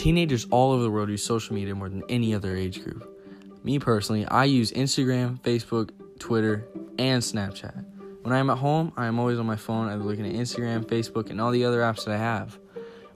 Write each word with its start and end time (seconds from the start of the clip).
Teenagers 0.00 0.46
all 0.50 0.72
over 0.72 0.82
the 0.82 0.90
world 0.90 1.10
use 1.10 1.22
social 1.22 1.54
media 1.54 1.74
more 1.74 1.90
than 1.90 2.02
any 2.08 2.34
other 2.34 2.56
age 2.56 2.82
group. 2.82 3.06
Me 3.64 3.78
personally, 3.78 4.24
I 4.24 4.44
use 4.46 4.72
Instagram, 4.72 5.38
Facebook, 5.42 5.90
Twitter, 6.18 6.66
and 6.98 7.22
Snapchat. 7.22 7.84
When 8.22 8.32
I 8.32 8.38
am 8.38 8.48
at 8.48 8.56
home, 8.56 8.94
I 8.96 9.04
am 9.04 9.18
always 9.18 9.38
on 9.38 9.44
my 9.44 9.56
phone, 9.56 9.90
either 9.90 10.02
looking 10.02 10.24
at 10.24 10.32
Instagram, 10.32 10.86
Facebook, 10.86 11.28
and 11.28 11.38
all 11.38 11.50
the 11.50 11.66
other 11.66 11.80
apps 11.80 12.06
that 12.06 12.14
I 12.14 12.16
have. 12.16 12.58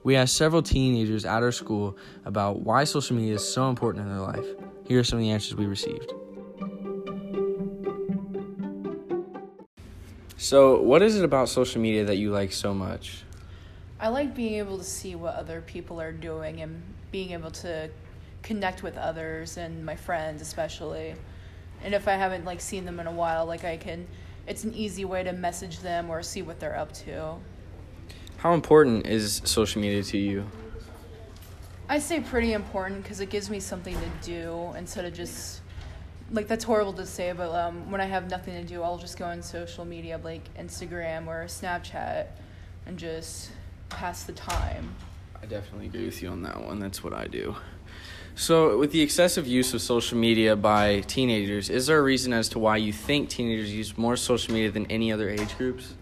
We 0.03 0.15
asked 0.15 0.37
several 0.37 0.61
teenagers 0.61 1.25
at 1.25 1.41
our 1.41 1.51
school 1.51 1.97
about 2.23 2.59
why 2.59 2.83
social 2.83 3.15
media 3.15 3.33
is 3.33 3.51
so 3.51 3.67
important 3.67 4.05
in 4.05 4.11
their 4.11 4.21
life. 4.21 4.45
Here 4.87 4.99
are 4.99 5.03
some 5.03 5.17
of 5.17 5.23
the 5.23 5.31
answers 5.31 5.55
we 5.55 5.65
received. 5.65 6.13
So, 10.37 10.79
what 10.83 11.01
is 11.01 11.17
it 11.17 11.25
about 11.25 11.49
social 11.49 11.81
media 11.81 12.05
that 12.05 12.17
you 12.17 12.29
like 12.29 12.51
so 12.51 12.75
much? 12.75 13.24
I 14.05 14.09
like 14.09 14.35
being 14.35 14.53
able 14.59 14.77
to 14.77 14.83
see 14.83 15.15
what 15.15 15.33
other 15.33 15.61
people 15.61 15.99
are 15.99 16.11
doing 16.11 16.61
and 16.61 16.83
being 17.09 17.31
able 17.31 17.49
to 17.49 17.89
connect 18.43 18.83
with 18.83 18.97
others 18.97 19.57
and 19.57 19.83
my 19.83 19.95
friends 19.95 20.43
especially. 20.43 21.15
And 21.83 21.95
if 21.95 22.07
I 22.07 22.11
haven't 22.11 22.45
like 22.45 22.61
seen 22.61 22.85
them 22.85 22.99
in 22.99 23.07
a 23.07 23.11
while, 23.11 23.47
like 23.47 23.65
I 23.65 23.77
can 23.77 24.05
it's 24.45 24.63
an 24.63 24.75
easy 24.75 25.05
way 25.05 25.23
to 25.23 25.33
message 25.33 25.79
them 25.79 26.11
or 26.11 26.21
see 26.21 26.43
what 26.43 26.59
they're 26.59 26.77
up 26.77 26.93
to. 27.05 27.37
How 28.37 28.53
important 28.53 29.07
is 29.07 29.41
social 29.43 29.81
media 29.81 30.03
to 30.03 30.19
you? 30.19 30.45
I 31.89 31.97
say 31.97 32.19
pretty 32.19 32.53
important 32.53 33.01
because 33.01 33.21
it 33.21 33.31
gives 33.31 33.49
me 33.49 33.59
something 33.59 33.95
to 33.95 34.09
do 34.21 34.71
instead 34.77 35.05
of 35.05 35.15
just 35.15 35.61
like 36.29 36.47
that's 36.47 36.63
horrible 36.63 36.93
to 36.93 37.07
say, 37.07 37.31
but 37.31 37.49
um, 37.55 37.89
when 37.89 38.01
I 38.01 38.05
have 38.05 38.29
nothing 38.29 38.53
to 38.53 38.71
do, 38.71 38.83
I'll 38.83 38.99
just 38.99 39.17
go 39.17 39.25
on 39.25 39.41
social 39.41 39.83
media 39.83 40.19
like 40.23 40.55
Instagram 40.59 41.25
or 41.25 41.45
Snapchat 41.45 42.27
and 42.85 42.99
just 42.99 43.49
pass 43.89 44.23
the 44.23 44.33
time. 44.33 44.95
I 45.41 45.45
definitely 45.45 45.87
agree 45.87 46.05
with 46.05 46.21
you 46.21 46.29
on 46.29 46.43
that 46.43 46.61
one. 46.61 46.79
That's 46.79 47.03
what 47.03 47.13
I 47.13 47.27
do. 47.27 47.55
So, 48.37 48.77
with 48.77 48.91
the 48.91 49.01
excessive 49.01 49.47
use 49.47 49.73
of 49.73 49.81
social 49.81 50.17
media 50.17 50.57
by 50.57 51.01
teenagers, 51.01 51.69
is 51.69 51.87
there 51.87 51.99
a 51.99 52.01
reason 52.01 52.33
as 52.33 52.49
to 52.49 52.59
why 52.59 52.75
you 52.75 52.91
think 52.91 53.29
teenagers 53.29 53.73
use 53.73 53.97
more 53.97 54.17
social 54.17 54.53
media 54.53 54.71
than 54.71 54.85
any 54.87 55.11
other 55.11 55.29
age 55.29 55.57
groups? 55.57 55.93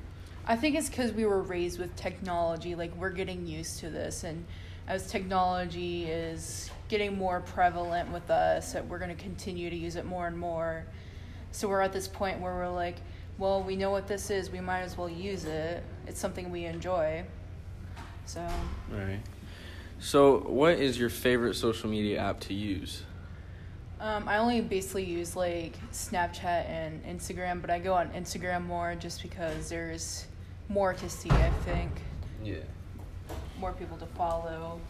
I 0.48 0.56
think 0.56 0.76
it's 0.76 0.90
because 0.90 1.12
we 1.12 1.26
were 1.26 1.44
raised 1.44 1.78
with 1.78 1.96
technology. 1.96 2.74
Like, 2.74 2.96
we're 2.96 3.12
getting 3.12 3.46
used 3.46 3.80
to 3.82 3.92
this. 3.92 4.24
And 4.24 4.46
as 4.88 5.06
technology 5.12 6.06
is 6.06 6.72
getting 6.88 7.16
more 7.16 7.42
prevalent 7.42 8.12
with 8.12 8.32
us, 8.32 8.74
that 8.74 8.88
we're 8.88 9.00
going 9.00 9.16
to 9.16 9.24
continue 9.24 9.70
to 9.70 9.76
use 9.76 9.96
it 9.96 10.06
more 10.06 10.26
and 10.26 10.38
more. 10.38 10.86
So, 11.52 11.68
we're 11.68 11.82
at 11.82 11.94
this 11.94 12.08
point 12.08 12.40
where 12.40 12.56
we're 12.56 12.68
like, 12.68 12.96
well, 13.38 13.62
we 13.62 13.76
know 13.76 13.92
what 13.92 14.08
this 14.08 14.32
is, 14.32 14.50
we 14.50 14.60
might 14.60 14.82
as 14.82 14.98
well 14.98 15.10
use 15.10 15.46
it. 15.46 15.84
It's 16.08 16.20
something 16.20 16.50
we 16.50 16.66
enjoy. 16.66 17.26
So, 18.26 18.48
right. 18.92 19.20
So, 20.00 20.40
what 20.40 20.80
is 20.80 21.00
your 21.00 21.10
favorite 21.10 21.56
social 21.56 21.90
media 21.90 22.20
app 22.20 22.40
to 22.42 22.54
use? 22.54 23.04
Um, 24.00 24.28
I 24.28 24.38
only 24.38 24.60
basically 24.60 25.06
use 25.06 25.36
like 25.36 25.78
Snapchat 25.92 26.68
and 26.68 27.04
Instagram, 27.06 27.62
but 27.62 27.70
I 27.70 27.80
go 27.80 27.94
on 27.94 28.10
Instagram 28.10 28.66
more 28.66 28.96
just 28.96 29.22
because 29.22 29.70
there's 29.70 30.26
more 30.68 30.94
to 30.94 31.10
see, 31.10 31.30
I 31.30 31.50
think. 31.64 31.92
Yeah. 32.44 32.56
More 33.60 33.72
people 33.72 33.98
to 33.98 34.06
follow. 34.08 34.82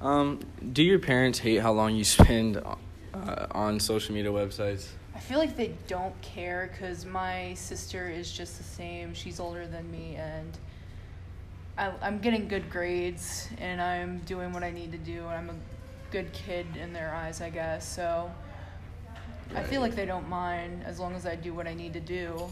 Um, 0.00 0.40
do 0.72 0.82
your 0.82 0.98
parents 0.98 1.38
hate 1.38 1.58
how 1.58 1.72
long 1.72 1.94
you 1.94 2.04
spend 2.04 2.56
uh, 2.56 3.46
on 3.52 3.78
social 3.78 4.14
media 4.14 4.32
websites? 4.32 4.88
I 5.14 5.18
feel 5.18 5.38
like 5.38 5.56
they 5.56 5.74
don't 5.86 6.18
care 6.22 6.70
because 6.72 7.04
my 7.04 7.54
sister 7.54 8.08
is 8.08 8.32
just 8.32 8.56
the 8.56 8.64
same. 8.64 9.12
She's 9.12 9.38
older 9.38 9.66
than 9.66 9.90
me, 9.90 10.16
and 10.16 10.58
I, 11.80 11.92
I'm 12.02 12.18
getting 12.18 12.46
good 12.46 12.68
grades 12.68 13.48
and 13.56 13.80
I'm 13.80 14.18
doing 14.18 14.52
what 14.52 14.62
I 14.62 14.70
need 14.70 14.92
to 14.92 14.98
do 14.98 15.20
and 15.20 15.30
I'm 15.30 15.48
a 15.48 15.54
good 16.10 16.30
kid 16.34 16.66
in 16.76 16.92
their 16.92 17.14
eyes, 17.14 17.40
I 17.40 17.48
guess. 17.48 17.88
So 17.88 18.30
I 19.54 19.62
feel 19.62 19.80
like 19.80 19.94
they 19.94 20.04
don't 20.04 20.28
mind 20.28 20.82
as 20.84 21.00
long 21.00 21.14
as 21.14 21.24
I 21.24 21.36
do 21.36 21.54
what 21.54 21.66
I 21.66 21.72
need 21.72 21.94
to 21.94 22.00
do. 22.00 22.46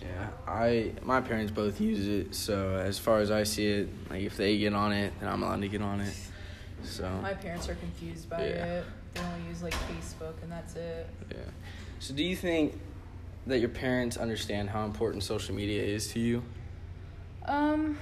Yeah, 0.00 0.28
I 0.46 0.92
my 1.02 1.20
parents 1.20 1.50
both 1.50 1.80
use 1.80 2.06
it, 2.06 2.34
so 2.34 2.76
as 2.76 2.98
far 2.98 3.18
as 3.18 3.30
I 3.30 3.42
see 3.42 3.66
it, 3.66 3.88
like 4.08 4.22
if 4.22 4.36
they 4.36 4.56
get 4.56 4.72
on 4.72 4.92
it, 4.92 5.12
then 5.20 5.28
I'm 5.28 5.42
allowed 5.42 5.60
to 5.60 5.68
get 5.68 5.82
on 5.82 6.00
it. 6.00 6.14
So 6.84 7.10
my 7.20 7.34
parents 7.34 7.68
are 7.68 7.74
confused 7.74 8.30
by 8.30 8.46
yeah. 8.46 8.64
it. 8.64 8.84
They 9.14 9.20
only 9.20 9.48
use 9.48 9.62
like 9.64 9.74
Facebook 9.74 10.40
and 10.42 10.50
that's 10.50 10.76
it. 10.76 11.08
Yeah. 11.30 11.38
So 11.98 12.14
do 12.14 12.22
you 12.22 12.36
think 12.36 12.80
that 13.48 13.58
your 13.58 13.68
parents 13.68 14.16
understand 14.16 14.70
how 14.70 14.84
important 14.84 15.24
social 15.24 15.56
media 15.56 15.82
is 15.82 16.06
to 16.12 16.20
you? 16.20 16.44
Um, 17.46 17.98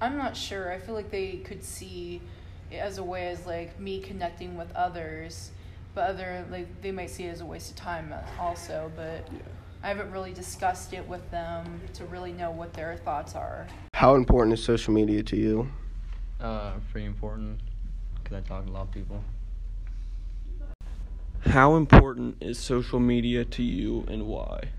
I'm 0.00 0.16
not 0.16 0.36
sure. 0.36 0.72
I 0.72 0.78
feel 0.78 0.94
like 0.94 1.10
they 1.10 1.36
could 1.38 1.64
see 1.64 2.20
it 2.70 2.76
as 2.76 2.98
a 2.98 3.02
way 3.02 3.28
as 3.28 3.46
like 3.46 3.78
me 3.80 4.00
connecting 4.00 4.56
with 4.56 4.74
others, 4.74 5.50
but 5.94 6.10
other 6.10 6.44
like 6.50 6.82
they 6.82 6.92
might 6.92 7.10
see 7.10 7.24
it 7.24 7.30
as 7.30 7.40
a 7.40 7.46
waste 7.46 7.70
of 7.70 7.76
time 7.76 8.12
also. 8.38 8.90
But 8.94 9.28
yeah. 9.32 9.38
I 9.82 9.88
haven't 9.88 10.10
really 10.10 10.32
discussed 10.32 10.92
it 10.92 11.06
with 11.06 11.30
them 11.30 11.80
to 11.94 12.04
really 12.06 12.32
know 12.32 12.50
what 12.50 12.72
their 12.72 12.96
thoughts 12.96 13.34
are. 13.34 13.66
How 13.94 14.16
important 14.16 14.58
is 14.58 14.64
social 14.64 14.92
media 14.92 15.22
to 15.22 15.36
you? 15.36 15.68
Uh, 16.40 16.72
pretty 16.90 17.06
important 17.06 17.60
because 18.22 18.36
I 18.36 18.40
talk 18.40 18.64
to 18.66 18.70
a 18.70 18.72
lot 18.72 18.82
of 18.82 18.90
people. 18.90 19.22
How 21.46 21.76
important 21.76 22.36
is 22.40 22.58
social 22.58 22.98
media 22.98 23.44
to 23.44 23.62
you 23.62 24.04
and 24.08 24.26
why? 24.26 24.70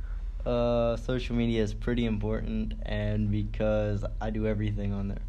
Uh, 0.47 0.95
social 0.95 1.35
media 1.35 1.61
is 1.61 1.73
pretty 1.73 2.05
important, 2.05 2.73
and 2.83 3.29
because 3.29 4.05
I 4.21 4.29
do 4.29 4.47
everything 4.47 4.93
on 4.93 5.09
there. 5.09 5.19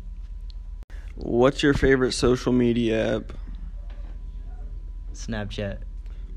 What's 1.17 1.61
your 1.61 1.75
favorite 1.75 2.13
social 2.13 2.53
media 2.53 3.17
app? 3.17 3.33
Snapchat. 5.13 5.79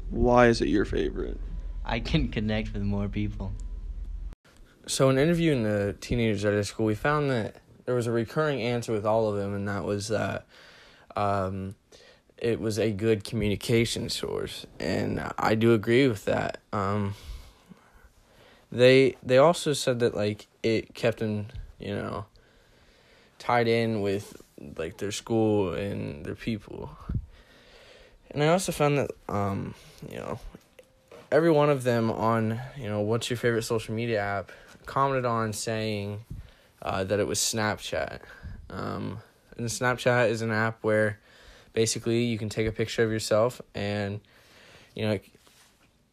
Why 0.09 0.47
is 0.47 0.61
it 0.61 0.67
your 0.67 0.85
favorite? 0.85 1.39
I 1.85 1.99
can 1.99 2.29
connect 2.29 2.73
with 2.73 2.81
more 2.81 3.07
people. 3.07 3.51
So, 4.87 5.11
in 5.11 5.19
interviewing 5.19 5.61
the 5.61 5.95
teenagers 6.01 6.43
at 6.43 6.55
our 6.55 6.63
school, 6.63 6.87
we 6.87 6.95
found 6.95 7.29
that 7.29 7.57
there 7.85 7.93
was 7.93 8.07
a 8.07 8.11
recurring 8.11 8.63
answer 8.63 8.91
with 8.91 9.05
all 9.05 9.29
of 9.29 9.35
them, 9.35 9.53
and 9.53 9.67
that 9.67 9.83
was 9.83 10.07
that 10.07 10.47
um, 11.15 11.75
it 12.35 12.59
was 12.59 12.79
a 12.79 12.89
good 12.89 13.23
communication 13.23 14.09
source. 14.09 14.65
And 14.79 15.21
I 15.37 15.53
do 15.53 15.75
agree 15.75 16.07
with 16.07 16.25
that. 16.25 16.61
Um, 16.73 17.13
they 18.71 19.15
they 19.23 19.37
also 19.37 19.73
said 19.73 19.99
that 19.99 20.15
like 20.15 20.47
it 20.63 20.93
kept 20.93 21.19
them 21.19 21.47
you 21.79 21.93
know 21.93 22.25
tied 23.37 23.67
in 23.67 24.01
with 24.01 24.41
like 24.77 24.97
their 24.97 25.11
school 25.11 25.73
and 25.73 26.25
their 26.25 26.35
people. 26.35 26.91
And 28.29 28.43
i 28.43 28.47
also 28.47 28.71
found 28.71 28.97
that 28.97 29.11
um 29.27 29.73
you 30.09 30.17
know 30.17 30.39
every 31.31 31.51
one 31.51 31.69
of 31.69 31.83
them 31.83 32.09
on 32.09 32.59
you 32.77 32.87
know 32.87 33.01
what's 33.01 33.29
your 33.29 33.37
favorite 33.37 33.63
social 33.63 33.93
media 33.93 34.21
app 34.21 34.51
commented 34.85 35.25
on 35.25 35.53
saying 35.53 36.23
uh, 36.81 37.03
that 37.03 37.19
it 37.19 37.27
was 37.27 37.39
snapchat. 37.39 38.19
Um 38.69 39.19
and 39.57 39.67
snapchat 39.67 40.29
is 40.29 40.41
an 40.41 40.51
app 40.51 40.83
where 40.83 41.19
basically 41.73 42.23
you 42.23 42.37
can 42.37 42.49
take 42.49 42.67
a 42.67 42.71
picture 42.71 43.03
of 43.03 43.11
yourself 43.11 43.61
and 43.75 44.21
you 44.95 45.03
know 45.03 45.11
it 45.11 45.25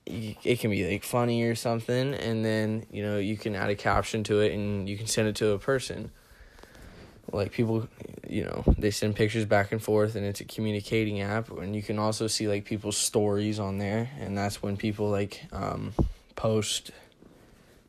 can 0.09 0.71
be 0.71 0.89
like 0.91 1.05
funny 1.05 1.43
or 1.45 1.55
something 1.55 2.15
and 2.15 2.45
then 2.45 2.87
you 2.91 3.03
know 3.03 3.19
you 3.19 3.37
can 3.37 3.55
add 3.55 3.71
a 3.71 3.75
caption 3.75 4.25
to 4.25 4.41
it 4.41 4.53
and 4.53 4.89
you 4.89 4.97
can 4.97 5.07
send 5.07 5.29
it 5.29 5.37
to 5.37 5.51
a 5.51 5.59
person. 5.59 6.11
Like 7.31 7.53
people 7.53 7.89
you 8.29 8.45
know 8.45 8.65
they 8.79 8.91
send 8.91 9.17
pictures 9.17 9.45
back 9.45 9.73
and 9.73 9.83
forth 9.83 10.15
and 10.15 10.25
it's 10.25 10.41
a 10.41 10.45
communicating 10.45 11.21
app 11.21 11.51
and 11.51 11.77
you 11.77 11.83
can 11.83 11.99
also 11.99 12.27
see 12.27 12.49
like 12.49 12.65
people's 12.65 12.97
stories 12.97 13.59
on 13.59 13.79
there 13.79 14.11
and 14.19 14.37
that's 14.37 14.63
when 14.63 14.77
people 14.77 15.11
like 15.11 15.45
um, 15.53 15.93
post 16.37 16.91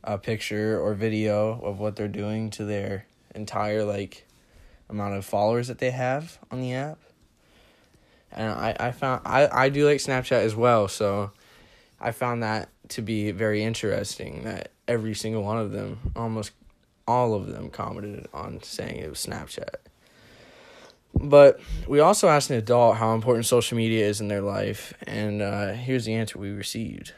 a 0.04 0.18
picture 0.18 0.80
or 0.80 0.94
video 0.94 1.60
of 1.62 1.80
what 1.80 1.96
they're 1.96 2.08
doing 2.08 2.50
to 2.50 2.66
their 2.66 3.06
entire 3.36 3.84
like 3.84 4.26
amount 4.90 5.16
of 5.16 5.26
followers 5.26 5.68
that 5.68 5.78
they 5.78 5.92
have 5.92 6.40
on 6.52 6.62
the 6.62 6.74
app. 6.74 6.98
And 8.32 8.52
i 8.52 8.76
i 8.80 8.92
found 8.92 9.22
i 9.26 9.48
i 9.48 9.70
do 9.70 9.88
like 9.88 9.98
snapchat 9.98 10.44
as 10.44 10.56
well 10.56 10.88
so 10.88 11.32
I 12.02 12.12
found 12.12 12.44
that 12.44 12.70
to 12.90 13.02
be 13.02 13.32
very 13.32 13.64
interesting 13.64 14.44
that 14.44 14.72
every 14.88 15.14
single 15.14 15.44
one 15.44 15.58
of 15.58 15.72
them, 15.72 16.12
almost 16.16 16.52
all 17.08 17.34
of 17.34 17.48
them, 17.48 17.70
commented 17.70 18.28
on 18.34 18.62
saying 18.64 18.98
it 18.98 19.10
was 19.10 19.26
Snapchat. 19.26 19.76
But 21.14 21.60
we 21.88 22.00
also 22.00 22.30
asked 22.30 22.50
an 22.50 22.58
adult 22.58 22.98
how 22.98 23.14
important 23.14 23.46
social 23.46 23.78
media 23.78 24.06
is 24.06 24.22
in 24.22 24.28
their 24.28 24.42
life, 24.42 24.94
and 25.06 25.42
uh, 25.42 25.74
here's 25.74 26.06
the 26.06 26.14
answer 26.14 26.40
we 26.40 26.52
received. 26.52 27.14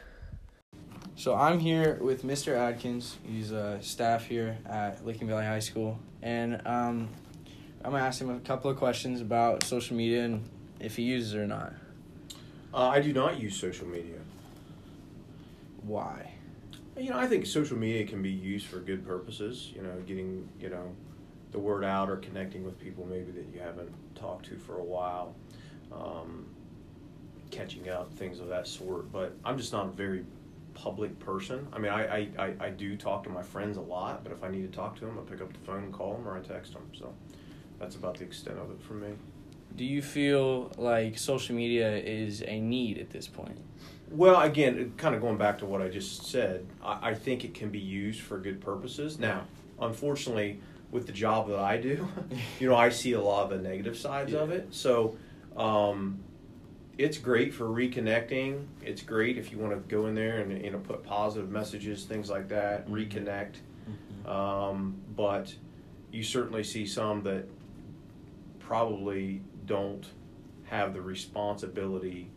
So 1.14 1.34
I'm 1.34 1.60
here 1.60 1.98
with 2.00 2.24
Mr. 2.24 2.56
Adkins. 2.56 3.16
He's 3.24 3.52
a 3.52 3.78
staff 3.82 4.26
here 4.26 4.58
at 4.66 5.04
Licking 5.06 5.28
Valley 5.28 5.44
High 5.44 5.60
School, 5.60 6.00
and 6.22 6.54
um, 6.66 7.08
I'm 7.84 7.92
gonna 7.92 8.02
ask 8.02 8.20
him 8.20 8.30
a 8.30 8.40
couple 8.40 8.70
of 8.70 8.76
questions 8.76 9.20
about 9.20 9.62
social 9.62 9.96
media 9.96 10.24
and 10.24 10.48
if 10.80 10.96
he 10.96 11.02
uses 11.02 11.34
it 11.34 11.38
or 11.38 11.46
not. 11.46 11.74
Uh, 12.74 12.88
I 12.88 13.00
do 13.00 13.12
not 13.12 13.38
use 13.38 13.54
social 13.54 13.86
media. 13.86 14.18
Why? 15.82 16.32
You 16.96 17.10
know, 17.10 17.18
I 17.18 17.26
think 17.26 17.46
social 17.46 17.76
media 17.76 18.06
can 18.06 18.22
be 18.22 18.30
used 18.30 18.66
for 18.66 18.78
good 18.78 19.06
purposes. 19.06 19.72
You 19.74 19.82
know, 19.82 19.94
getting 20.06 20.48
you 20.60 20.68
know 20.68 20.94
the 21.50 21.58
word 21.58 21.84
out 21.84 22.08
or 22.10 22.16
connecting 22.16 22.64
with 22.64 22.78
people 22.78 23.06
maybe 23.06 23.30
that 23.32 23.46
you 23.52 23.60
haven't 23.60 23.92
talked 24.14 24.46
to 24.46 24.56
for 24.58 24.78
a 24.78 24.84
while, 24.84 25.34
um, 25.92 26.46
catching 27.50 27.88
up, 27.88 28.12
things 28.14 28.40
of 28.40 28.48
that 28.48 28.66
sort. 28.66 29.12
But 29.12 29.36
I'm 29.44 29.58
just 29.58 29.72
not 29.72 29.86
a 29.86 29.90
very 29.90 30.24
public 30.74 31.18
person. 31.18 31.66
I 31.72 31.78
mean, 31.78 31.92
I, 31.92 32.16
I, 32.16 32.28
I, 32.38 32.54
I 32.60 32.70
do 32.70 32.96
talk 32.96 33.24
to 33.24 33.30
my 33.30 33.42
friends 33.42 33.76
a 33.76 33.82
lot, 33.82 34.22
but 34.22 34.32
if 34.32 34.42
I 34.42 34.48
need 34.48 34.62
to 34.62 34.74
talk 34.74 34.96
to 34.96 35.04
them, 35.04 35.18
I 35.18 35.30
pick 35.30 35.40
up 35.40 35.52
the 35.52 35.58
phone 35.60 35.84
and 35.84 35.92
call 35.92 36.14
them 36.14 36.26
or 36.26 36.36
I 36.36 36.40
text 36.40 36.72
them. 36.72 36.82
So 36.98 37.12
that's 37.78 37.96
about 37.96 38.18
the 38.18 38.24
extent 38.24 38.58
of 38.58 38.70
it 38.70 38.82
for 38.82 38.94
me. 38.94 39.08
Do 39.76 39.84
you 39.84 40.02
feel 40.02 40.70
like 40.76 41.18
social 41.18 41.54
media 41.54 41.96
is 41.96 42.42
a 42.42 42.60
need 42.60 42.98
at 42.98 43.10
this 43.10 43.26
point? 43.26 43.58
Well, 44.12 44.40
again, 44.40 44.92
kind 44.96 45.14
of 45.14 45.20
going 45.20 45.38
back 45.38 45.58
to 45.58 45.66
what 45.66 45.80
I 45.80 45.88
just 45.88 46.26
said, 46.26 46.66
I, 46.84 47.10
I 47.10 47.14
think 47.14 47.44
it 47.44 47.54
can 47.54 47.70
be 47.70 47.78
used 47.78 48.20
for 48.20 48.38
good 48.38 48.60
purposes. 48.60 49.18
Now, 49.18 49.44
unfortunately, 49.80 50.60
with 50.90 51.06
the 51.06 51.12
job 51.12 51.48
that 51.48 51.58
I 51.58 51.78
do, 51.78 52.06
you 52.60 52.68
know, 52.68 52.76
I 52.76 52.90
see 52.90 53.12
a 53.12 53.20
lot 53.20 53.44
of 53.44 53.50
the 53.62 53.68
negative 53.68 53.96
sides 53.96 54.34
of 54.34 54.50
it. 54.50 54.68
So, 54.70 55.16
um, 55.56 56.18
it's 56.98 57.16
great 57.16 57.54
for 57.54 57.64
reconnecting. 57.64 58.66
It's 58.84 59.00
great 59.02 59.38
if 59.38 59.50
you 59.50 59.58
want 59.58 59.72
to 59.72 59.78
go 59.94 60.06
in 60.06 60.14
there 60.14 60.40
and 60.40 60.62
you 60.62 60.70
know 60.70 60.78
put 60.78 61.02
positive 61.02 61.50
messages, 61.50 62.04
things 62.04 62.28
like 62.28 62.48
that, 62.50 62.86
Mhm. 62.86 63.08
reconnect. 63.08 64.30
Um, 64.30 64.96
but 65.16 65.54
you 66.12 66.22
certainly 66.22 66.62
see 66.62 66.86
some 66.86 67.22
that 67.22 67.48
probably 68.60 69.40
don't 69.66 70.06
have 70.64 70.92
the 70.94 71.00
responsibility 71.00 72.28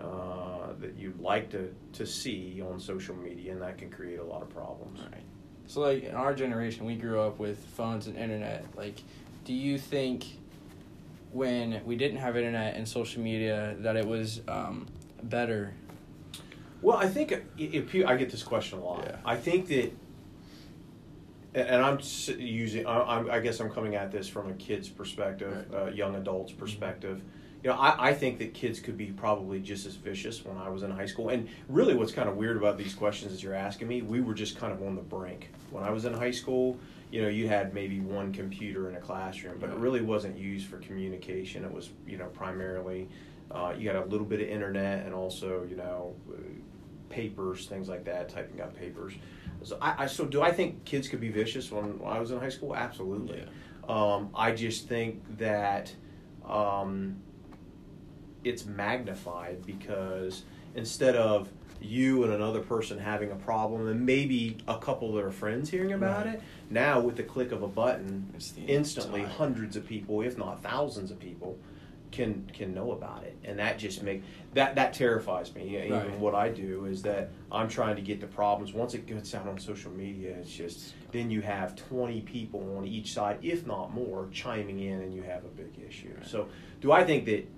uh, 0.00 0.72
that 0.80 0.96
you'd 0.96 1.20
like 1.20 1.50
to, 1.50 1.72
to 1.92 2.06
see 2.06 2.62
on 2.62 2.80
social 2.80 3.14
media, 3.14 3.52
and 3.52 3.62
that 3.62 3.78
can 3.78 3.90
create 3.90 4.18
a 4.18 4.24
lot 4.24 4.42
of 4.42 4.50
problems. 4.50 5.00
Right. 5.00 5.22
So, 5.66 5.80
like 5.80 6.04
in 6.04 6.14
our 6.14 6.34
generation, 6.34 6.84
we 6.84 6.96
grew 6.96 7.20
up 7.20 7.38
with 7.38 7.58
phones 7.76 8.06
and 8.06 8.16
internet. 8.16 8.66
Like, 8.76 8.96
do 9.44 9.52
you 9.52 9.78
think 9.78 10.24
when 11.32 11.80
we 11.84 11.96
didn't 11.96 12.18
have 12.18 12.36
internet 12.36 12.74
and 12.76 12.86
social 12.86 13.22
media 13.22 13.74
that 13.78 13.96
it 13.96 14.06
was 14.06 14.40
um, 14.48 14.86
better? 15.22 15.74
Well, 16.82 16.96
I 16.96 17.08
think 17.08 17.32
if, 17.56 17.94
you, 17.94 18.06
I 18.06 18.16
get 18.16 18.30
this 18.30 18.42
question 18.42 18.80
a 18.80 18.84
lot. 18.84 19.04
Yeah. 19.06 19.16
I 19.24 19.36
think 19.36 19.68
that, 19.68 19.92
and 21.54 21.82
I'm 21.82 22.00
using. 22.38 22.86
I, 22.86 23.38
guess 23.40 23.60
I'm 23.60 23.70
coming 23.70 23.94
at 23.94 24.10
this 24.10 24.28
from 24.28 24.50
a 24.50 24.54
kid's 24.54 24.88
perspective, 24.88 25.66
Right. 25.70 25.82
uh, 25.82 25.86
young 25.90 26.16
adult's 26.16 26.52
perspective. 26.52 27.22
You 27.62 27.70
know, 27.70 27.76
I, 27.76 28.08
I 28.08 28.14
think 28.14 28.38
that 28.38 28.54
kids 28.54 28.80
could 28.80 28.96
be 28.96 29.06
probably 29.06 29.60
just 29.60 29.86
as 29.86 29.94
vicious 29.94 30.44
when 30.44 30.56
I 30.56 30.68
was 30.68 30.82
in 30.82 30.90
high 30.90 31.06
school. 31.06 31.28
And 31.28 31.48
really, 31.68 31.94
what's 31.94 32.12
kind 32.12 32.28
of 32.28 32.36
weird 32.36 32.56
about 32.56 32.76
these 32.76 32.94
questions 32.94 33.32
that 33.32 33.42
you're 33.42 33.54
asking 33.54 33.86
me, 33.88 34.02
we 34.02 34.20
were 34.20 34.34
just 34.34 34.56
kind 34.58 34.72
of 34.72 34.82
on 34.82 34.96
the 34.96 35.02
brink 35.02 35.50
when 35.70 35.84
I 35.84 35.90
was 35.90 36.04
in 36.04 36.12
high 36.12 36.32
school. 36.32 36.78
You 37.12 37.22
know, 37.22 37.28
you 37.28 37.46
had 37.46 37.72
maybe 37.72 38.00
one 38.00 38.32
computer 38.32 38.88
in 38.88 38.96
a 38.96 39.00
classroom, 39.00 39.58
but 39.60 39.70
it 39.70 39.76
really 39.76 40.00
wasn't 40.00 40.36
used 40.36 40.66
for 40.66 40.78
communication. 40.78 41.64
It 41.64 41.72
was, 41.72 41.90
you 42.06 42.16
know, 42.16 42.26
primarily 42.26 43.08
uh, 43.50 43.74
you 43.78 43.84
got 43.84 44.02
a 44.02 44.06
little 44.06 44.26
bit 44.26 44.40
of 44.40 44.48
internet 44.48 45.04
and 45.04 45.14
also, 45.14 45.64
you 45.68 45.76
know, 45.76 46.16
papers, 47.10 47.66
things 47.66 47.88
like 47.88 48.04
that, 48.06 48.28
typing 48.28 48.60
up 48.60 48.74
papers. 48.74 49.12
So 49.62 49.78
I, 49.80 50.04
I 50.04 50.06
so 50.06 50.24
do 50.24 50.42
I 50.42 50.50
think 50.50 50.84
kids 50.84 51.06
could 51.06 51.20
be 51.20 51.28
vicious 51.28 51.70
when, 51.70 51.98
when 51.98 52.12
I 52.12 52.18
was 52.18 52.30
in 52.30 52.40
high 52.40 52.48
school? 52.48 52.74
Absolutely. 52.74 53.44
Um, 53.88 54.30
I 54.34 54.52
just 54.52 54.88
think 54.88 55.22
that 55.38 55.94
um, 56.48 57.16
it's 58.44 58.64
magnified 58.66 59.64
because 59.66 60.42
instead 60.74 61.16
of 61.16 61.48
you 61.80 62.22
and 62.22 62.32
another 62.32 62.60
person 62.60 62.98
having 62.98 63.32
a 63.32 63.36
problem 63.36 63.88
and 63.88 64.06
maybe 64.06 64.56
a 64.68 64.78
couple 64.78 65.08
of 65.10 65.16
their 65.16 65.32
friends 65.32 65.68
hearing 65.68 65.92
about 65.92 66.26
Right. 66.26 66.36
it, 66.36 66.42
now 66.70 67.00
with 67.00 67.16
the 67.16 67.24
click 67.24 67.50
of 67.52 67.62
a 67.62 67.68
button, 67.68 68.32
instantly 68.66 69.20
entire- 69.20 69.34
hundreds 69.36 69.76
of 69.76 69.86
people, 69.86 70.20
if 70.22 70.38
not 70.38 70.62
thousands 70.62 71.10
of 71.10 71.18
people, 71.18 71.58
can 72.12 72.44
can 72.52 72.74
know 72.74 72.92
about 72.92 73.24
it, 73.24 73.34
and 73.42 73.58
that 73.58 73.78
just 73.78 74.02
make 74.02 74.22
that 74.52 74.74
that 74.74 74.92
terrifies 74.92 75.54
me. 75.54 75.78
Even 75.82 75.90
Right. 75.92 76.18
what 76.18 76.34
I 76.34 76.50
do 76.50 76.84
is 76.84 77.00
that 77.02 77.30
I'm 77.50 77.68
trying 77.70 77.96
to 77.96 78.02
get 78.02 78.20
the 78.20 78.26
problems. 78.26 78.74
Once 78.74 78.92
it 78.92 79.06
gets 79.06 79.34
out 79.34 79.48
on 79.48 79.58
social 79.58 79.90
media, 79.90 80.36
it's 80.38 80.54
just 80.54 80.94
then 81.10 81.30
you 81.30 81.40
have 81.40 81.74
20 81.74 82.20
people 82.20 82.76
on 82.76 82.84
each 82.86 83.14
side, 83.14 83.38
if 83.42 83.66
not 83.66 83.94
more, 83.94 84.28
chiming 84.30 84.80
in, 84.80 85.00
and 85.00 85.14
you 85.14 85.22
have 85.22 85.44
a 85.46 85.48
big 85.48 85.72
issue. 85.88 86.12
Right. 86.14 86.26
So, 86.26 86.48
do 86.82 86.92
I 86.92 87.02
think 87.02 87.24
that 87.24 87.48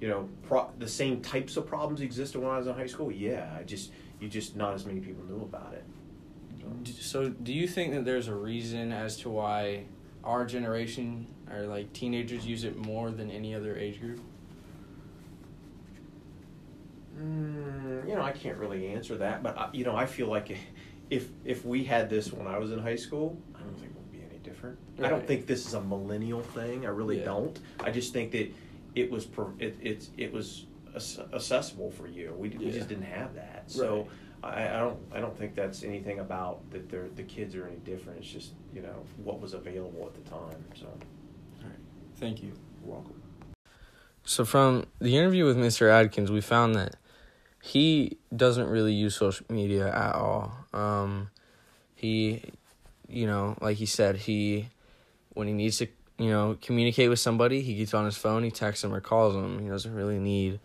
you 0.00 0.08
know 0.08 0.28
pro- 0.42 0.70
the 0.78 0.88
same 0.88 1.20
types 1.20 1.56
of 1.56 1.66
problems 1.66 2.00
existed 2.00 2.40
when 2.40 2.50
I 2.50 2.58
was 2.58 2.66
in 2.66 2.74
high 2.74 2.86
school? 2.86 3.10
Yeah, 3.10 3.48
I 3.58 3.62
just 3.62 3.92
you 4.20 4.28
just 4.28 4.56
not 4.56 4.74
as 4.74 4.84
many 4.86 5.00
people 5.00 5.24
knew 5.24 5.42
about 5.42 5.74
it. 5.74 5.84
So, 7.00 7.28
do 7.28 7.52
you 7.52 7.68
think 7.68 7.94
that 7.94 8.04
there's 8.04 8.26
a 8.26 8.34
reason 8.34 8.90
as 8.90 9.16
to 9.18 9.30
why 9.30 9.84
our 10.24 10.44
generation 10.44 11.28
or 11.52 11.60
like 11.66 11.92
teenagers 11.92 12.44
use 12.44 12.64
it 12.64 12.76
more 12.76 13.10
than 13.12 13.30
any 13.30 13.54
other 13.54 13.76
age 13.76 14.00
group? 14.00 14.20
Mm, 17.18 18.08
you 18.08 18.14
know, 18.14 18.22
I 18.22 18.32
can't 18.32 18.58
really 18.58 18.88
answer 18.88 19.16
that, 19.18 19.42
but 19.42 19.56
I, 19.56 19.68
you 19.72 19.84
know, 19.84 19.96
I 19.96 20.06
feel 20.06 20.26
like 20.28 20.56
if 21.08 21.28
if 21.44 21.64
we 21.64 21.84
had 21.84 22.10
this 22.10 22.32
when 22.32 22.46
I 22.46 22.58
was 22.58 22.72
in 22.72 22.78
high 22.78 22.96
school, 22.96 23.38
I 23.54 23.60
don't 23.60 23.74
think 23.78 23.92
it 23.92 23.96
would 23.96 24.12
be 24.12 24.20
any 24.28 24.38
different. 24.38 24.76
I 25.02 25.08
don't 25.08 25.26
think 25.26 25.46
this 25.46 25.66
is 25.66 25.74
a 25.74 25.80
millennial 25.80 26.42
thing. 26.42 26.84
I 26.84 26.88
really 26.90 27.18
Yeah. 27.20 27.26
don't. 27.26 27.58
I 27.80 27.90
just 27.90 28.12
think 28.12 28.32
that 28.32 28.52
it 28.96 29.10
was 29.10 29.24
per, 29.24 29.46
it, 29.58 29.76
it's 29.80 30.10
it 30.16 30.32
was 30.32 30.66
accessible 31.32 31.90
for 31.92 32.08
you. 32.08 32.34
We, 32.36 32.48
we 32.48 32.70
just 32.72 32.88
didn't 32.88 33.04
have 33.04 33.34
that, 33.34 33.64
so. 33.66 34.08
I, 34.42 34.68
I 34.68 34.80
don't. 34.80 34.98
I 35.12 35.20
don't 35.20 35.36
think 35.36 35.54
that's 35.54 35.82
anything 35.82 36.20
about 36.20 36.70
that. 36.70 36.90
They're, 36.90 37.08
the 37.08 37.22
kids 37.22 37.56
are 37.56 37.66
any 37.66 37.76
different. 37.76 38.18
It's 38.18 38.28
just 38.28 38.52
you 38.74 38.82
know 38.82 39.02
what 39.16 39.40
was 39.40 39.54
available 39.54 40.06
at 40.06 40.14
the 40.14 40.30
time. 40.30 40.62
So 40.74 40.86
Thank 42.18 42.42
you. 42.42 42.48
you're 42.48 42.94
welcome. 42.94 43.20
So 44.24 44.44
from 44.44 44.86
the 45.00 45.16
interview 45.16 45.44
with 45.44 45.56
Mr. 45.56 45.90
Adkins, 45.90 46.30
we 46.30 46.40
found 46.40 46.74
that 46.74 46.96
he 47.62 48.18
doesn't 48.34 48.68
really 48.68 48.94
use 48.94 49.16
social 49.16 49.46
media 49.50 49.88
at 49.94 50.14
all. 50.14 50.52
Um, 50.72 51.30
he, 51.94 52.42
you 53.08 53.26
know, 53.26 53.56
like 53.60 53.76
he 53.76 53.86
said, 53.86 54.16
he 54.16 54.68
when 55.34 55.46
he 55.46 55.52
needs 55.52 55.78
to, 55.78 55.88
you 56.18 56.30
know, 56.30 56.56
communicate 56.60 57.10
with 57.10 57.18
somebody, 57.18 57.60
he 57.60 57.74
gets 57.74 57.94
on 57.94 58.04
his 58.04 58.16
phone, 58.16 58.42
he 58.42 58.50
texts 58.50 58.82
them 58.82 58.94
or 58.94 59.00
calls 59.00 59.34
them. 59.34 59.58
He 59.62 59.68
doesn't 59.68 59.94
really 59.94 60.18
need 60.18 60.60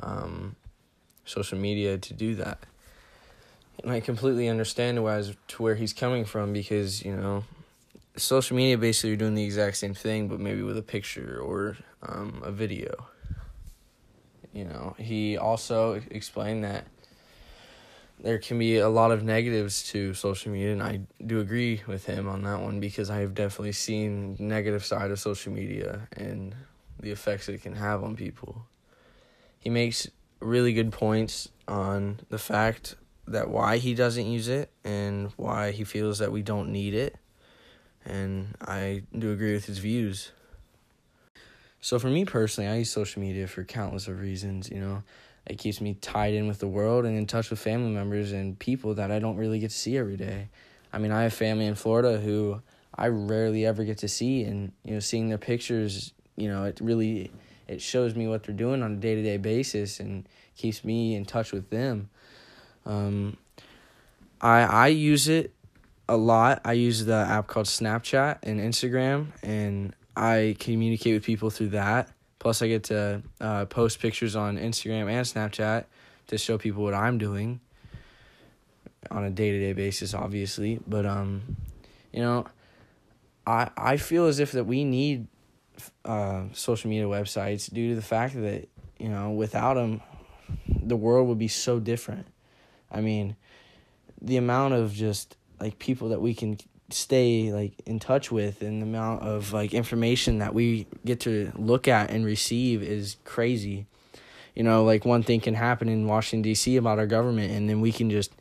um, 0.00 0.56
social 1.24 1.58
media 1.58 1.98
to 1.98 2.14
do 2.14 2.34
that. 2.36 2.58
And 3.82 3.90
I 3.90 4.00
completely 4.00 4.48
understand 4.48 5.02
why 5.02 5.22
to 5.48 5.62
where 5.62 5.74
he's 5.74 5.92
coming 5.92 6.24
from 6.24 6.52
because 6.52 7.04
you 7.04 7.16
know 7.16 7.44
social 8.16 8.56
media 8.56 8.76
basically 8.76 9.10
you're 9.10 9.16
doing 9.16 9.34
the 9.34 9.44
exact 9.44 9.76
same 9.76 9.94
thing 9.94 10.28
but 10.28 10.38
maybe 10.38 10.62
with 10.62 10.76
a 10.76 10.82
picture 10.82 11.40
or 11.40 11.78
um, 12.02 12.42
a 12.44 12.52
video 12.52 13.06
you 14.52 14.64
know 14.64 14.94
he 14.98 15.36
also 15.38 15.94
explained 16.10 16.62
that 16.62 16.86
there 18.22 18.38
can 18.38 18.58
be 18.58 18.78
a 18.78 18.88
lot 18.88 19.10
of 19.10 19.22
negatives 19.22 19.82
to 19.82 20.14
social 20.14 20.52
media 20.52 20.72
and 20.72 20.82
i 20.82 21.00
do 21.24 21.40
agree 21.40 21.82
with 21.86 22.06
him 22.06 22.28
on 22.28 22.42
that 22.42 22.60
one 22.60 22.80
because 22.80 23.10
i 23.10 23.18
have 23.18 23.34
definitely 23.34 23.72
seen 23.72 24.36
negative 24.38 24.84
side 24.84 25.10
of 25.10 25.18
social 25.18 25.52
media 25.52 26.08
and 26.12 26.54
the 27.00 27.10
effects 27.10 27.48
it 27.48 27.62
can 27.62 27.74
have 27.74 28.02
on 28.02 28.16
people 28.16 28.64
he 29.58 29.68
makes 29.68 30.08
really 30.40 30.72
good 30.72 30.92
points 30.92 31.48
on 31.68 32.20
the 32.30 32.38
fact 32.38 32.96
that 33.26 33.48
why 33.48 33.76
he 33.76 33.94
doesn't 33.94 34.26
use 34.26 34.48
it 34.48 34.70
and 34.84 35.32
why 35.36 35.70
he 35.70 35.84
feels 35.84 36.18
that 36.18 36.32
we 36.32 36.42
don't 36.42 36.70
need 36.70 36.94
it 36.94 37.16
and 38.04 38.56
I 38.60 39.02
do 39.16 39.32
agree 39.32 39.52
with 39.52 39.66
his 39.66 39.78
views. 39.78 40.32
So 41.80 41.98
for 41.98 42.08
me 42.08 42.24
personally, 42.24 42.70
I 42.70 42.76
use 42.76 42.90
social 42.90 43.20
media 43.20 43.46
for 43.46 43.64
countless 43.64 44.08
of 44.08 44.20
reasons, 44.20 44.70
you 44.70 44.80
know. 44.80 45.02
It 45.46 45.58
keeps 45.58 45.80
me 45.80 45.94
tied 45.94 46.34
in 46.34 46.46
with 46.46 46.60
the 46.60 46.68
world 46.68 47.04
and 47.04 47.16
in 47.16 47.26
touch 47.26 47.50
with 47.50 47.58
family 47.58 47.90
members 47.90 48.32
and 48.32 48.58
people 48.58 48.94
that 48.94 49.10
I 49.10 49.18
don't 49.18 49.36
really 49.36 49.58
get 49.58 49.70
to 49.70 49.76
see 49.76 49.96
every 49.98 50.16
day. 50.16 50.48
I 50.92 50.98
mean, 50.98 51.10
I 51.10 51.24
have 51.24 51.34
family 51.34 51.66
in 51.66 51.74
Florida 51.74 52.18
who 52.18 52.62
I 52.94 53.08
rarely 53.08 53.66
ever 53.66 53.84
get 53.84 53.98
to 53.98 54.08
see 54.08 54.44
and 54.44 54.72
you 54.84 54.94
know, 54.94 55.00
seeing 55.00 55.28
their 55.28 55.38
pictures, 55.38 56.12
you 56.36 56.48
know, 56.48 56.64
it 56.64 56.80
really 56.80 57.30
it 57.66 57.80
shows 57.80 58.14
me 58.14 58.28
what 58.28 58.44
they're 58.44 58.54
doing 58.54 58.82
on 58.82 58.92
a 58.92 58.96
day-to-day 58.96 59.38
basis 59.38 59.98
and 60.00 60.28
keeps 60.56 60.84
me 60.84 61.14
in 61.14 61.24
touch 61.24 61.52
with 61.52 61.70
them. 61.70 62.08
Um 62.86 63.36
I 64.40 64.62
I 64.62 64.86
use 64.88 65.28
it 65.28 65.52
a 66.08 66.16
lot. 66.16 66.60
I 66.64 66.74
use 66.74 67.04
the 67.04 67.14
app 67.14 67.46
called 67.46 67.66
Snapchat 67.66 68.38
and 68.42 68.60
Instagram, 68.60 69.28
and 69.42 69.94
I 70.16 70.56
communicate 70.58 71.14
with 71.14 71.24
people 71.24 71.50
through 71.50 71.70
that. 71.70 72.11
Plus, 72.42 72.60
I 72.60 72.66
get 72.66 72.82
to 72.84 73.22
uh, 73.40 73.66
post 73.66 74.00
pictures 74.00 74.34
on 74.34 74.58
Instagram 74.58 75.08
and 75.08 75.24
Snapchat 75.24 75.84
to 76.26 76.36
show 76.36 76.58
people 76.58 76.82
what 76.82 76.92
I'm 76.92 77.16
doing 77.16 77.60
on 79.12 79.22
a 79.22 79.30
day 79.30 79.52
to 79.52 79.60
day 79.60 79.72
basis, 79.74 80.12
obviously. 80.12 80.80
But 80.84 81.06
um, 81.06 81.56
you 82.12 82.20
know, 82.20 82.46
I 83.46 83.70
I 83.76 83.96
feel 83.96 84.26
as 84.26 84.40
if 84.40 84.50
that 84.52 84.64
we 84.64 84.82
need 84.82 85.28
uh, 86.04 86.46
social 86.52 86.90
media 86.90 87.06
websites 87.06 87.72
due 87.72 87.90
to 87.90 87.94
the 87.94 88.02
fact 88.02 88.34
that 88.34 88.68
you 88.98 89.08
know 89.08 89.30
without 89.30 89.74
them, 89.74 90.00
the 90.66 90.96
world 90.96 91.28
would 91.28 91.38
be 91.38 91.46
so 91.46 91.78
different. 91.78 92.26
I 92.90 93.02
mean, 93.02 93.36
the 94.20 94.36
amount 94.36 94.74
of 94.74 94.92
just 94.92 95.36
like 95.60 95.78
people 95.78 96.08
that 96.08 96.20
we 96.20 96.34
can 96.34 96.58
stay 96.94 97.52
like 97.52 97.72
in 97.86 97.98
touch 97.98 98.30
with 98.30 98.62
and 98.62 98.82
the 98.82 98.86
amount 98.86 99.22
of 99.22 99.52
like 99.52 99.74
information 99.74 100.38
that 100.38 100.54
we 100.54 100.86
get 101.04 101.20
to 101.20 101.52
look 101.56 101.88
at 101.88 102.10
and 102.10 102.24
receive 102.24 102.82
is 102.82 103.16
crazy. 103.24 103.86
You 104.54 104.62
know, 104.62 104.84
like 104.84 105.04
one 105.04 105.22
thing 105.22 105.40
can 105.40 105.54
happen 105.54 105.88
in 105.88 106.06
Washington 106.06 106.42
D.C. 106.42 106.76
about 106.76 106.98
our 106.98 107.06
government, 107.06 107.52
and 107.52 107.68
then 107.68 107.80
we 107.80 107.90
can 107.90 108.10
just 108.10 108.32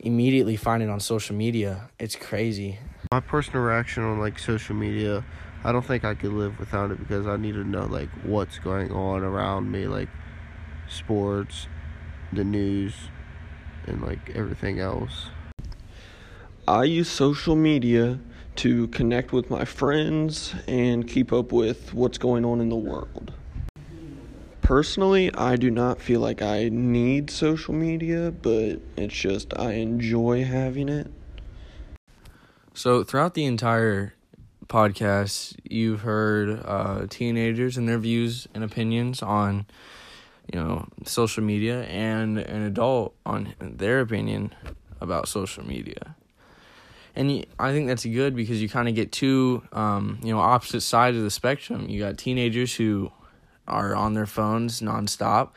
immediately 0.00 0.56
find 0.56 0.82
it 0.82 0.88
on 0.88 1.00
social 1.00 1.36
media. 1.36 1.88
It's 1.98 2.16
crazy. 2.16 2.78
My 3.12 3.20
personal 3.20 3.62
reaction 3.62 4.02
on 4.02 4.18
like 4.18 4.38
social 4.38 4.74
media, 4.74 5.24
I 5.62 5.72
don't 5.72 5.84
think 5.84 6.04
I 6.04 6.14
could 6.14 6.32
live 6.32 6.58
without 6.58 6.90
it 6.90 6.98
because 6.98 7.26
I 7.26 7.36
need 7.36 7.52
to 7.52 7.64
know 7.64 7.86
like 7.86 8.10
what's 8.24 8.58
going 8.58 8.90
on 8.90 9.22
around 9.22 9.70
me, 9.70 9.86
like 9.86 10.08
sports, 10.88 11.68
the 12.32 12.44
news, 12.44 12.94
and 13.86 14.02
like 14.02 14.30
everything 14.34 14.80
else. 14.80 15.28
I 16.66 16.84
use 16.84 17.10
social 17.10 17.56
media 17.56 18.18
to 18.56 18.88
connect 18.88 19.32
with 19.32 19.50
my 19.50 19.66
friends 19.66 20.54
and 20.66 21.06
keep 21.06 21.30
up 21.30 21.52
with 21.52 21.92
what's 21.92 22.16
going 22.16 22.42
on 22.46 22.62
in 22.62 22.70
the 22.70 22.76
world. 22.76 23.34
Personally, 24.62 25.30
I 25.34 25.56
do 25.56 25.70
not 25.70 26.00
feel 26.00 26.20
like 26.20 26.40
I 26.40 26.70
need 26.70 27.28
social 27.28 27.74
media, 27.74 28.30
but 28.30 28.80
it's 28.96 29.14
just 29.14 29.52
I 29.58 29.72
enjoy 29.72 30.44
having 30.44 30.88
it. 30.88 31.08
So 32.72 33.04
throughout 33.04 33.34
the 33.34 33.44
entire 33.44 34.14
podcast, 34.66 35.56
you've 35.64 36.00
heard 36.00 36.62
uh, 36.64 37.06
teenagers 37.10 37.76
and 37.76 37.86
their 37.86 37.98
views 37.98 38.48
and 38.54 38.64
opinions 38.64 39.22
on, 39.22 39.66
you 40.50 40.58
know, 40.58 40.88
social 41.04 41.44
media, 41.44 41.82
and 41.82 42.38
an 42.38 42.62
adult 42.62 43.14
on 43.26 43.54
their 43.60 44.00
opinion 44.00 44.54
about 44.98 45.28
social 45.28 45.62
media. 45.62 46.16
And 47.16 47.46
I 47.58 47.72
think 47.72 47.86
that's 47.86 48.04
good 48.04 48.34
because 48.34 48.60
you 48.60 48.68
kind 48.68 48.88
of 48.88 48.94
get 48.94 49.12
two, 49.12 49.62
um, 49.72 50.18
you 50.22 50.32
know, 50.32 50.40
opposite 50.40 50.80
sides 50.80 51.16
of 51.16 51.22
the 51.22 51.30
spectrum. 51.30 51.88
You 51.88 52.00
got 52.00 52.18
teenagers 52.18 52.74
who 52.74 53.12
are 53.68 53.94
on 53.94 54.14
their 54.14 54.26
phones 54.26 54.80
nonstop. 54.80 55.50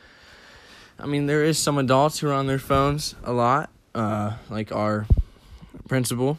I 1.00 1.06
mean, 1.06 1.26
there 1.26 1.44
is 1.44 1.58
some 1.58 1.78
adults 1.78 2.20
who 2.20 2.28
are 2.28 2.32
on 2.32 2.46
their 2.46 2.58
phones 2.58 3.14
a 3.24 3.32
lot, 3.32 3.70
uh, 3.94 4.36
like 4.50 4.72
our 4.72 5.06
principal 5.88 6.38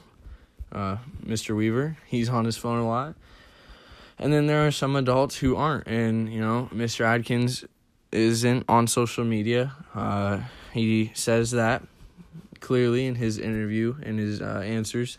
uh, 0.71 0.97
Mr. 1.25 1.55
Weaver. 1.55 1.97
He's 2.07 2.29
on 2.29 2.45
his 2.45 2.57
phone 2.57 2.79
a 2.79 2.88
lot. 2.88 3.15
And 4.17 4.33
then 4.33 4.47
there 4.47 4.65
are 4.67 4.71
some 4.71 4.95
adults 4.95 5.38
who 5.38 5.55
aren't. 5.55 5.88
And, 5.88 6.31
you 6.31 6.41
know, 6.41 6.69
Mr. 6.73 7.05
Adkins 7.05 7.65
isn't 8.11 8.65
on 8.67 8.88
social 8.88 9.23
media. 9.23 9.75
Uh, 9.95 10.41
he 10.73 11.11
says 11.13 11.51
that 11.51 11.83
clearly 12.59 13.05
in 13.05 13.15
his 13.15 13.37
interview 13.37 13.95
and 14.03 14.19
his 14.19 14.41
uh, 14.41 14.63
answers. 14.65 15.17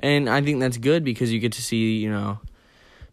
And 0.00 0.28
I 0.28 0.40
think 0.42 0.60
that's 0.60 0.78
good 0.78 1.04
because 1.04 1.32
you 1.32 1.40
get 1.40 1.52
to 1.52 1.62
see, 1.62 1.98
you 1.98 2.10
know, 2.10 2.38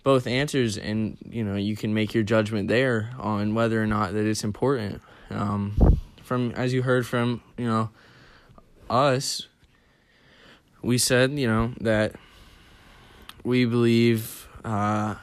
both 0.03 0.27
answers 0.27 0.77
and, 0.77 1.17
you 1.27 1.43
know, 1.43 1.55
you 1.55 1.75
can 1.75 1.93
make 1.93 2.13
your 2.13 2.23
judgment 2.23 2.67
there 2.67 3.11
on 3.17 3.55
whether 3.55 3.81
or 3.81 3.87
not 3.87 4.13
that 4.13 4.25
it's 4.25 4.43
important. 4.43 5.01
Um, 5.31 5.97
from, 6.21 6.51
as 6.51 6.73
you 6.73 6.83
heard 6.83 7.07
from, 7.07 7.41
you 7.57 7.65
know, 7.65 7.89
us, 8.89 9.47
we 10.83 10.99
said, 10.99 11.31
you 11.31 11.47
know, 11.47 11.73
that 11.81 12.13
we 13.43 13.65
believe 13.65 14.47
uh, 14.63 15.15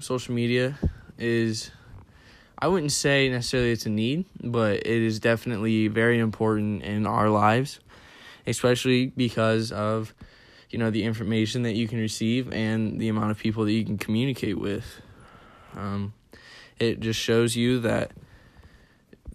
social 0.00 0.34
media 0.34 0.78
is, 1.16 1.70
I 2.64 2.66
wouldn't 2.66 2.92
say 2.92 3.28
necessarily 3.28 3.72
it's 3.72 3.84
a 3.84 3.90
need, 3.90 4.24
but 4.42 4.76
it 4.76 4.86
is 4.86 5.20
definitely 5.20 5.88
very 5.88 6.18
important 6.18 6.82
in 6.82 7.06
our 7.06 7.28
lives, 7.28 7.78
especially 8.46 9.08
because 9.08 9.70
of, 9.70 10.14
you 10.70 10.78
know, 10.78 10.88
the 10.88 11.04
information 11.04 11.64
that 11.64 11.74
you 11.74 11.86
can 11.86 11.98
receive 11.98 12.50
and 12.54 12.98
the 12.98 13.08
amount 13.10 13.32
of 13.32 13.38
people 13.38 13.66
that 13.66 13.72
you 13.72 13.84
can 13.84 13.98
communicate 13.98 14.58
with. 14.58 14.86
Um, 15.76 16.14
it 16.78 17.00
just 17.00 17.20
shows 17.20 17.54
you 17.54 17.80
that 17.80 18.12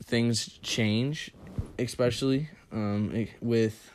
things 0.05 0.57
change, 0.63 1.29
especially 1.77 2.49
um, 2.71 3.27
with 3.41 3.91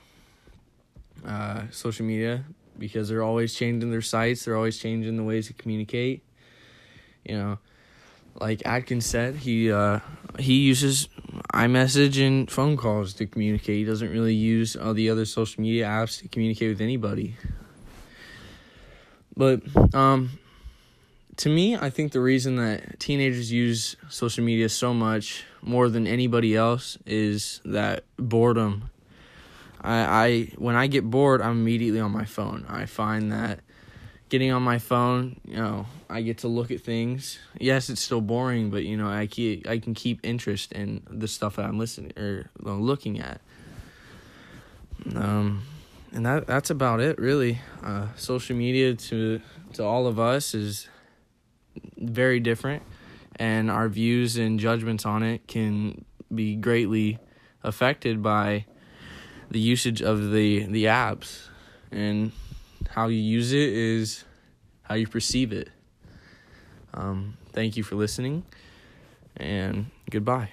uh, 1.26 1.62
social 1.72 2.06
media 2.06 2.44
because 2.78 3.08
they're 3.08 3.24
always 3.24 3.52
changing 3.52 3.90
their 3.90 4.00
sites. 4.00 4.44
They're 4.44 4.54
always 4.54 4.78
changing 4.78 5.16
the 5.16 5.24
ways 5.24 5.48
to 5.48 5.54
communicate. 5.54 6.22
You 7.24 7.36
know, 7.36 7.58
like 8.40 8.62
Adkins 8.64 9.06
said, 9.06 9.36
he 9.36 9.70
uh, 9.70 10.00
he 10.38 10.60
uses 10.60 11.08
iMessage 11.52 12.24
and 12.24 12.50
phone 12.50 12.76
calls 12.76 13.14
to 13.14 13.26
communicate. 13.26 13.76
He 13.76 13.84
doesn't 13.84 14.10
really 14.10 14.34
use 14.34 14.76
all 14.76 14.94
the 14.94 15.10
other 15.10 15.24
social 15.24 15.62
media 15.62 15.86
apps 15.86 16.20
to 16.20 16.28
communicate 16.28 16.70
with 16.70 16.80
anybody. 16.80 17.36
But 19.36 19.62
um, 19.94 20.38
to 21.36 21.48
me, 21.48 21.76
I 21.76 21.90
think 21.90 22.12
the 22.12 22.20
reason 22.20 22.56
that 22.56 23.00
teenagers 23.00 23.50
use 23.50 23.96
social 24.08 24.44
media 24.44 24.68
so 24.68 24.94
much 24.94 25.44
more 25.62 25.88
than 25.88 26.06
anybody 26.06 26.54
else 26.54 26.98
is 27.06 27.60
that 27.64 28.04
boredom 28.16 28.90
I, 29.84 30.26
I 30.26 30.42
when 30.56 30.74
I 30.74 30.86
get 30.86 31.08
bored, 31.08 31.42
I'm 31.42 31.60
immediately 31.60 32.00
on 32.00 32.10
my 32.10 32.24
phone. 32.24 32.64
I 32.68 32.86
find 32.86 33.30
that 33.30 33.60
getting 34.34 34.50
on 34.50 34.64
my 34.64 34.80
phone, 34.80 35.36
you 35.46 35.54
know, 35.54 35.86
I 36.10 36.20
get 36.20 36.38
to 36.38 36.48
look 36.48 36.72
at 36.72 36.80
things. 36.80 37.38
Yes, 37.60 37.88
it's 37.88 38.00
still 38.00 38.20
boring, 38.20 38.68
but 38.68 38.82
you 38.82 38.96
know, 38.96 39.08
I 39.08 39.28
keep 39.28 39.68
I 39.68 39.78
can 39.78 39.94
keep 39.94 40.18
interest 40.24 40.72
in 40.72 41.06
the 41.08 41.28
stuff 41.28 41.54
that 41.54 41.66
I'm 41.66 41.78
listening 41.78 42.10
or 42.16 42.50
looking 42.60 43.20
at. 43.20 43.40
Um, 45.14 45.62
and 46.12 46.26
that 46.26 46.48
that's 46.48 46.70
about 46.70 46.98
it, 46.98 47.16
really. 47.20 47.60
Uh, 47.80 48.08
social 48.16 48.56
media 48.56 48.94
to 48.94 49.40
to 49.74 49.84
all 49.84 50.08
of 50.08 50.18
us 50.18 50.52
is 50.52 50.88
very 51.96 52.40
different, 52.40 52.82
and 53.36 53.70
our 53.70 53.88
views 53.88 54.36
and 54.36 54.58
judgments 54.58 55.06
on 55.06 55.22
it 55.22 55.46
can 55.46 56.04
be 56.34 56.56
greatly 56.56 57.20
affected 57.62 58.20
by 58.20 58.66
the 59.48 59.60
usage 59.60 60.02
of 60.02 60.32
the 60.32 60.66
the 60.66 60.86
apps 60.86 61.46
and 61.92 62.32
how 62.94 63.08
you 63.08 63.18
use 63.18 63.52
it 63.52 63.72
is 63.72 64.24
how 64.82 64.94
you 64.94 65.08
perceive 65.08 65.52
it. 65.52 65.68
Um, 66.92 67.36
thank 67.52 67.76
you 67.76 67.82
for 67.82 67.96
listening 67.96 68.44
and 69.36 69.86
goodbye. 70.08 70.50